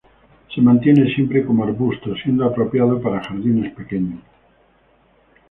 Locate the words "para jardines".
2.99-3.71